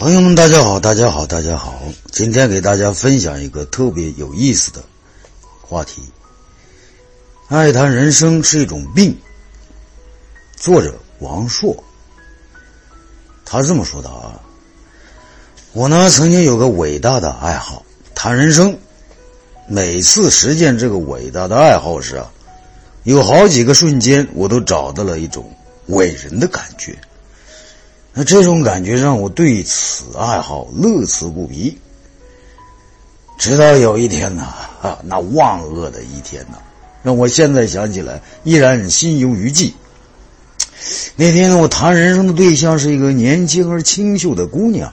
[0.00, 1.78] 朋友们，大家好，大家好，大家好！
[2.10, 4.82] 今天给大家分享一个特别有意思的
[5.60, 6.00] 话题：
[7.48, 9.14] 爱谈人生是一种病。
[10.56, 11.76] 作者王朔，
[13.44, 14.40] 他这么说的啊。
[15.74, 18.74] 我呢，曾经有个伟大的爱好，谈人生。
[19.66, 22.32] 每次实践这个伟大的爱好时啊，
[23.02, 25.54] 有好几个瞬间，我都找到了一种
[25.88, 26.96] 伟人的感觉。
[28.12, 31.78] 那这种感觉让我对此爱好乐此不疲。
[33.38, 34.42] 直到有一天呢，
[34.82, 36.58] 啊，那万恶的一天呢，
[37.02, 39.72] 让我现在想起来依然心有余悸。
[41.16, 44.92] 那天我谈人生的对象是一个年轻而清秀的姑娘，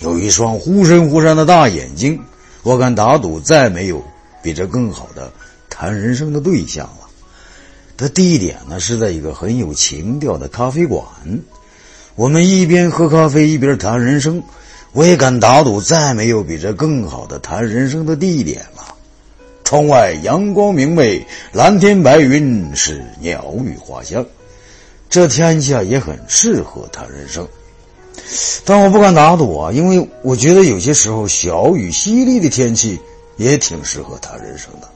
[0.00, 2.20] 有一双忽闪忽闪的大眼睛。
[2.62, 4.04] 我敢打赌，再没有
[4.42, 5.32] 比这更好的
[5.70, 7.08] 谈人生的对象了。
[7.96, 11.04] 的地点呢是在一个很有情调的咖啡馆。
[12.20, 14.42] 我们一边喝咖啡一边谈人生，
[14.92, 18.94] 我也敢打赌，再没有比这更好的谈人生的地点了。
[19.64, 24.22] 窗外阳光明媚，蓝天白云是鸟语花香，
[25.08, 27.48] 这天气啊也很适合谈人生。
[28.66, 33.00] 但我不敢打赌啊，因为我觉得有些时候小雨淅沥的天气
[33.38, 34.86] 也挺适合谈人生的。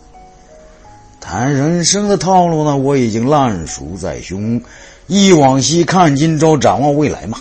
[1.22, 4.60] 谈人生的套路呢，我已经烂熟在胸。
[5.06, 7.38] 忆往昔，看今朝，展望未来嘛。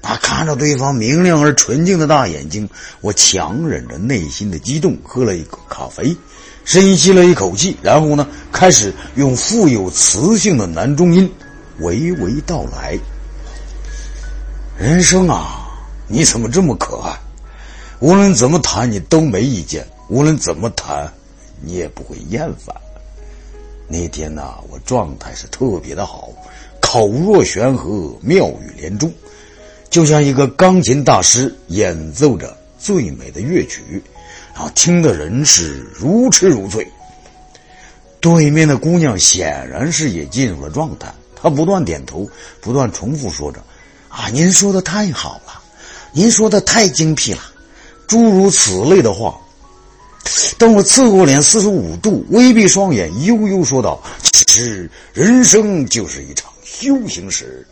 [0.00, 2.66] 那看着对方明亮而纯净的大眼睛，
[3.00, 6.16] 我强忍着内心的激动，喝了一口咖啡，
[6.64, 11.30] 深吸了一口气，然后呢，开始用富有磁性的男中音
[11.80, 12.98] 娓娓道来
[14.78, 15.68] ：“人生啊，
[16.06, 17.12] 你怎么这么可爱？
[17.98, 21.12] 无论怎么谈，你都没意见；无论怎么谈，
[21.60, 22.74] 你也不会厌烦。
[23.88, 26.30] 那天呐，我状态是特别的好。”
[26.90, 29.12] 口若悬河，妙语连珠，
[29.90, 34.02] 就像一个钢琴大师演奏着最美的乐曲，
[34.54, 36.88] 然后听的人是如痴如醉。
[38.20, 42.26] 对面的姑娘显然是也进入了状态，她不断点头，
[42.58, 43.62] 不断重复说着
[44.08, 45.60] ：“啊，您说的太好了，
[46.12, 47.40] 您说的太精辟了。”
[48.08, 49.38] 诸如此类的话。
[50.56, 57.66] 当我侧过脸四十五度，微闭双眼，悠悠说道：“其实人生就是一场。”修行时，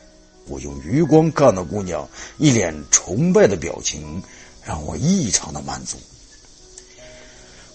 [0.49, 2.09] 我用余光看到姑娘
[2.39, 4.21] 一脸崇拜的表情，
[4.65, 5.97] 让我异常的满足。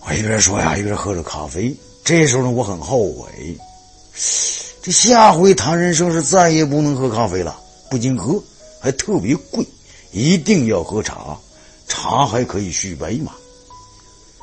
[0.02, 1.74] 我一边说呀，一边喝着咖啡。
[2.04, 3.56] 这时候呢，我很后悔，
[4.82, 7.58] 这下回谈人生是再也不能喝咖啡了。
[7.90, 8.44] 不仅喝，
[8.82, 9.64] 还特别贵，
[10.12, 11.38] 一定要喝茶，
[11.88, 13.34] 茶还可以续杯嘛。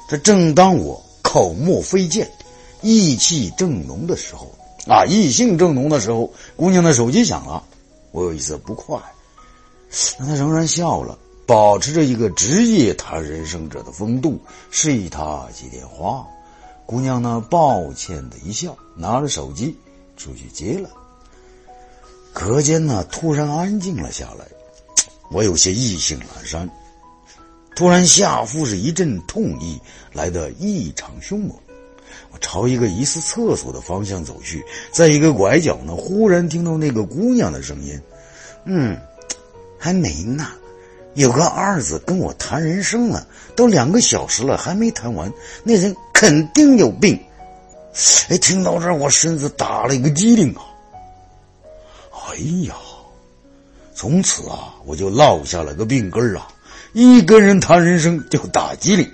[0.08, 2.30] 这正当我口沫飞溅，
[2.80, 4.50] 意气正浓的时候。
[4.86, 7.62] 啊，异性正浓的时候，姑娘的手机响了，
[8.12, 8.98] 我有一丝不快，
[10.18, 14.40] 但她仍然笑了，保持着一个职业谈人生者的风度，
[14.70, 16.26] 示意她接电话。
[16.86, 19.76] 姑娘呢，抱歉的一笑，拿着手机
[20.16, 20.88] 出去接了。
[22.32, 24.46] 隔间呢，突然安静了下来，
[25.30, 26.70] 我有些意兴阑珊，
[27.76, 29.78] 突然下腹是一阵痛意，
[30.14, 31.50] 来得异常凶猛。
[32.30, 38.00] 我朝一个疑似厕所的方向走去，在一个拐角呢，忽然听到那个姑娘的声音
[38.64, 38.98] ：“嗯，
[39.78, 40.48] 还没呢，
[41.14, 43.26] 有个二子跟我谈人生呢，
[43.56, 45.32] 都两个小时了还没谈完，
[45.64, 47.18] 那人肯定有病。”
[48.28, 50.62] 哎，听到这儿，我身子打了一个激灵啊！
[52.30, 52.36] 哎
[52.66, 52.74] 呀，
[53.94, 56.46] 从此啊，我就落下了个病根啊，
[56.92, 59.10] 一跟人谈人生就打激灵。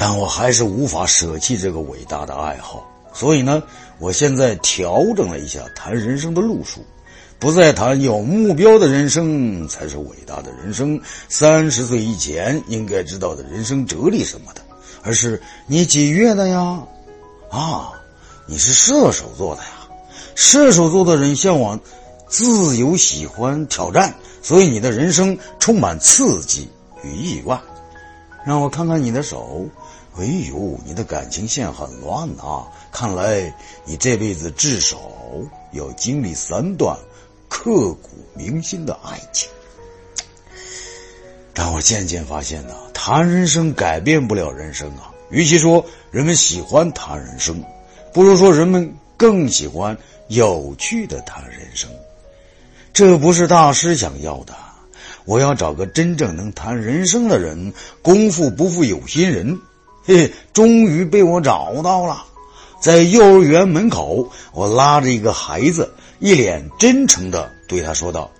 [0.00, 3.62] 但我还是无法舍弃这个伟大的爱好，所以呢，
[3.98, 6.80] 我现在调整了一下谈人生的路数，
[7.38, 14.62] 不再谈有目标的人生才是伟大的人生，三十岁以前应该知道的人生哲理什么的，
[15.02, 16.82] 而是你几月的呀？
[17.50, 17.92] 啊，
[18.46, 19.68] 你是射手座的呀？
[20.34, 21.78] 射手座的人向往
[22.26, 26.70] 自由，喜欢挑战，所以你的人生充满刺激
[27.04, 27.60] 与意外。
[28.46, 29.68] 让我看看你的手。
[30.18, 32.66] 哎呦，你的感情线很乱啊！
[32.92, 33.54] 看来
[33.84, 34.98] 你这辈子至少
[35.72, 36.98] 要经历三段
[37.48, 39.48] 刻骨铭心的爱情。
[41.54, 45.12] 但我渐渐发现呢，谈人生改变不了人生啊。
[45.30, 47.62] 与其说人们喜欢谈人生，
[48.12, 49.96] 不如说人们更喜欢
[50.26, 51.88] 有趣的谈人生。
[52.92, 54.54] 这不是大师想要的。
[55.24, 57.72] 我要找个真正能谈人生的人，
[58.02, 59.60] 功夫不负有心人。
[60.04, 62.24] 嘿，终于被我找到了，
[62.80, 68.30] 在幼儿园门口，我拉着一个孩子，一脸真诚的对他说道：“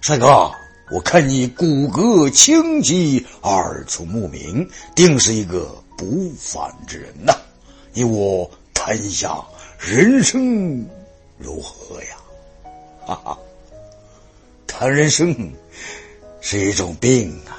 [0.00, 0.50] 帅哥，
[0.92, 7.34] 我看你骨骼清奇，耳聪目明，定是一个不凡之人呐！
[7.92, 9.42] 你我谈一下
[9.78, 10.86] 人生
[11.38, 12.16] 如何呀？
[13.06, 13.38] 哈哈，
[14.66, 15.34] 谈人生
[16.40, 17.56] 是一种病啊。